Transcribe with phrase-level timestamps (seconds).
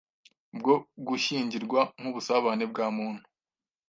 [0.57, 0.75] bwo
[1.07, 3.23] gushyingirwa nk'ubusabane bwa muntu